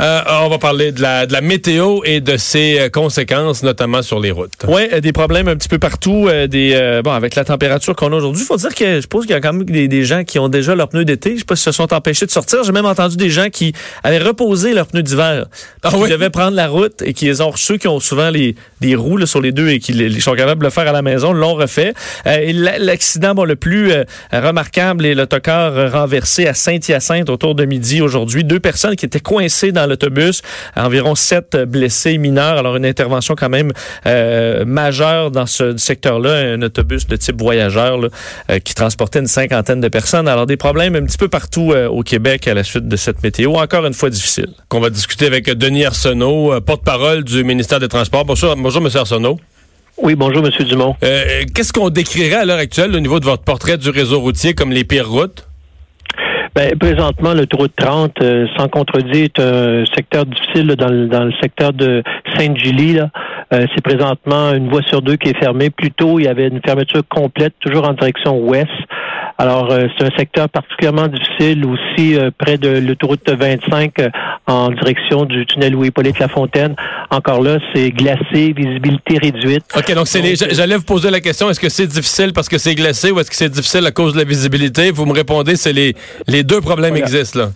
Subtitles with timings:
[0.00, 4.00] Euh, on va parler de la, de la météo et de ses euh, conséquences, notamment
[4.00, 4.52] sur les routes.
[4.66, 6.28] Oui, euh, des problèmes un petit peu partout.
[6.48, 9.32] des Bon, avec la température qu'on a aujourd'hui, il faut dire que je pense qu'il
[9.32, 11.34] y a quand même des, des, gens qui ont déjà leurs pneus d'été.
[11.34, 12.64] Je sais pas si se sont empêchés de sortir.
[12.64, 15.46] J'ai même entendu des gens qui avaient reposé leurs pneus d'hiver.
[15.82, 16.04] Ah, oui?
[16.04, 18.94] Qui devaient prendre la route et qui les ont ceux qui ont souvent les, des
[18.94, 21.02] roues là, sur les deux et qui les, sont capables de le faire à la
[21.02, 21.94] maison l'ont refait.
[22.24, 23.92] L'accident bon, le plus
[24.32, 28.44] remarquable est l'autocar renversé à Saint-Hyacinthe autour de midi aujourd'hui.
[28.44, 30.42] Deux personnes qui étaient coincées dans l'autobus,
[30.76, 32.58] environ sept blessés mineurs.
[32.58, 33.72] Alors une intervention quand même
[34.06, 38.00] euh, majeure dans ce secteur-là, un autobus de type voyageur
[38.50, 40.28] euh, qui transportait une cinquantaine de personnes.
[40.28, 43.22] Alors des problèmes un petit peu partout euh, au Québec à la suite de cette
[43.22, 44.48] météo, encore une fois difficile.
[44.68, 48.24] Qu'on va discuter avec Denis Arsenault, porte-parole du ministère des Transports.
[48.24, 48.88] Bonjour M.
[48.94, 49.40] Arsenault.
[50.02, 50.66] Oui, bonjour, M.
[50.66, 50.96] Dumont.
[51.00, 54.70] Qu'est-ce qu'on décrirait à l'heure actuelle au niveau de votre portrait du réseau routier comme
[54.72, 55.46] les pires routes?
[56.54, 61.24] Ben, présentement, le l'autoroute 30, euh, sans contredire, est un secteur difficile dans, le, dans
[61.24, 62.02] le secteur de
[62.36, 62.98] Sainte-Julie.
[62.98, 65.70] Euh, c'est présentement une voie sur deux qui est fermée.
[65.70, 68.68] Plus tôt, il y avait une fermeture complète, toujours en direction ouest.
[69.40, 74.10] Alors, euh, c'est un secteur particulièrement difficile aussi euh, près de l'autoroute 25 euh,
[74.46, 76.76] en direction du tunnel Louis-Hippolyte Lafontaine.
[77.08, 79.64] Encore là, c'est glacé, visibilité réduite.
[79.74, 82.58] OK, donc c'est les, j'allais vous poser la question, est-ce que c'est difficile parce que
[82.58, 84.90] c'est glacé ou est-ce que c'est difficile à cause de la visibilité?
[84.90, 85.94] Vous me répondez, c'est les,
[86.26, 87.46] les deux problèmes existent là.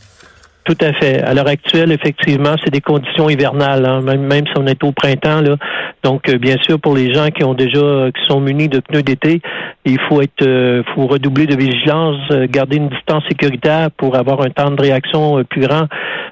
[0.64, 1.20] Tout à fait.
[1.20, 4.92] À l'heure actuelle, effectivement, c'est des conditions hivernales, hein, même, même si on est au
[4.92, 5.42] printemps.
[5.42, 5.56] Là.
[6.02, 9.02] Donc, euh, bien sûr, pour les gens qui ont déjà, qui sont munis de pneus
[9.02, 9.42] d'été,
[9.84, 14.40] il faut être, euh, faut redoubler de vigilance, euh, garder une distance sécuritaire pour avoir
[14.42, 15.86] un temps de réaction plus grand,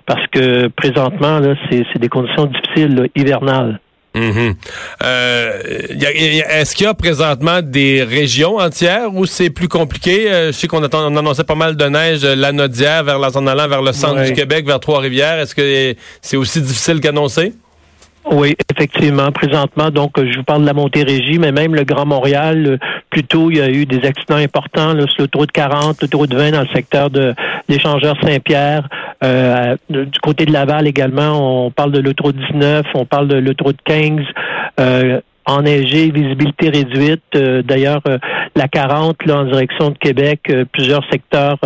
[0.07, 3.81] parce que présentement, là, c'est, des conditions difficiles hivernales.
[4.15, 4.53] Mm
[5.01, 10.31] Est-ce qu'il y a présentement des régions entières où c'est plus compliqué?
[10.31, 13.37] Euh, je sais qu'on on annonçait pas mal de neige, euh, la Nodière, vers la,
[13.37, 15.39] en allant vers le centre du Québec, vers Trois-Rivières.
[15.39, 17.55] Est-ce que c'est aussi difficile qu'annoncé?
[18.31, 19.33] Oui, effectivement.
[19.33, 22.79] Présentement, donc, je vous parle de la Montérégie, mais même le Grand Montréal, euh,
[23.13, 26.51] plus tôt, il y a eu des accidents importants là, sur l'autoroute 40, l'autoroute 20
[26.53, 27.35] dans le secteur de
[27.69, 28.89] l'échangeur Saint-Pierre.
[29.23, 33.77] Euh, du côté de Laval également, on parle de l'autoroute 19, on parle de l'autoroute
[33.85, 34.21] 15.
[34.81, 37.23] Euh, enneigé, visibilité réduite.
[37.35, 38.03] Euh, d'ailleurs,
[38.57, 41.59] la 40, là, en direction de Québec, plusieurs secteurs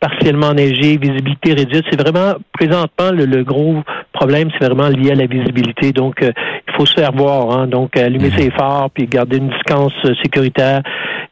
[0.00, 1.84] partiellement enneigés, visibilité réduite.
[1.90, 5.92] C'est vraiment, présentement, le, gros problème, c'est vraiment lié à la visibilité.
[5.92, 7.50] Donc, il faut se faire voir.
[7.50, 7.66] Hein?
[7.66, 8.38] Donc, allumer mhm.
[8.38, 10.82] ses phares, puis garder une distance sécuritaire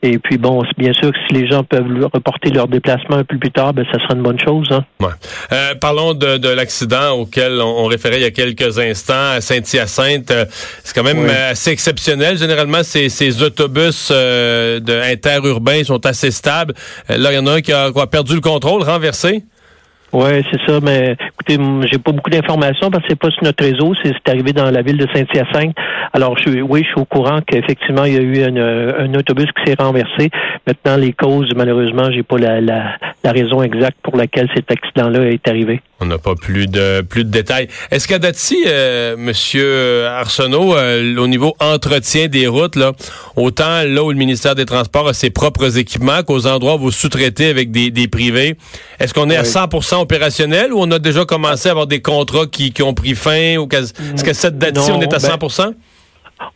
[0.03, 3.39] et puis bon, bien sûr que si les gens peuvent reporter leur déplacement un peu
[3.39, 4.69] plus tard, ben ça sera une bonne chose.
[4.71, 4.85] Hein.
[5.01, 5.13] Ouais.
[5.53, 10.31] Euh, parlons de, de l'accident auquel on, référait il y a quelques instants à Saint-Hyacinthe.
[10.31, 10.45] Euh,
[10.85, 12.37] c'est quand même assez exceptionnel.
[12.37, 16.75] Généralement, ces, ces autobus euh, de interurbains sont assez stables.
[17.11, 19.45] Euh, là, il y en a un qui a, qui a perdu le contrôle, renversé.
[20.13, 21.59] Oui, c'est ça, mais écoutez,
[21.91, 24.83] j'ai pas beaucoup d'informations parce que c'est pas sur notre réseau, c'est arrivé dans la
[24.83, 25.77] ville de Saint-Hyacinthe.
[26.13, 29.71] Alors, je, oui, je suis au courant qu'effectivement, il y a eu un, autobus qui
[29.71, 30.31] s'est renversé.
[30.67, 35.47] Maintenant, les causes, malheureusement, j'ai pas la, la, raison exacte pour laquelle cet accident-là est
[35.49, 35.81] arrivé.
[36.01, 37.69] On n'a pas plus de plus de détails.
[37.91, 42.93] Est-ce qu'à date euh, Monsieur Arsenault, euh, au niveau entretien des routes, là,
[43.35, 46.91] autant là où le ministère des Transports a ses propres équipements qu'aux endroits où vous
[46.91, 48.57] sous-traitez avec des, des privés,
[49.01, 52.47] est-ce qu'on est à 100% opérationnel ou on a déjà commencé à avoir des contrats
[52.47, 55.73] qui, qui ont pris fin ou est-ce que cette date-ci, on est à 100%?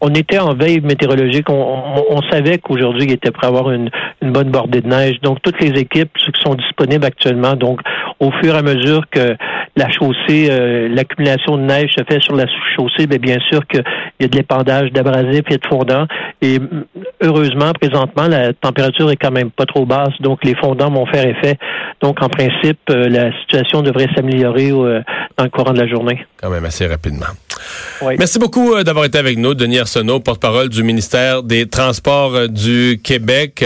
[0.01, 1.49] On était en veille météorologique.
[1.49, 3.91] On, savait qu'aujourd'hui, il était prêt à avoir une,
[4.23, 5.21] bonne bordée de neige.
[5.23, 7.81] Donc, toutes les équipes qui sont disponibles actuellement, donc,
[8.19, 9.37] au fur et à mesure que
[9.77, 12.45] la chaussée, euh, l'accumulation de neige se fait sur la
[12.77, 13.83] chaussée, bien, bien sûr qu'il
[14.21, 16.07] y a de l'épandage d'abrasifs et de fondants.
[16.43, 16.59] Et
[17.23, 21.27] heureusement, présentement, la température est quand même pas trop basse, donc les fondants vont faire
[21.27, 21.59] effet.
[22.01, 25.03] Donc, en principe, euh, la situation devrait s'améliorer euh,
[25.37, 26.25] dans le courant de la journée.
[26.41, 27.27] Quand même assez rapidement.
[28.19, 33.65] Merci beaucoup d'avoir été avec nous, Denis Arsenault, porte-parole du ministère des Transports du Québec.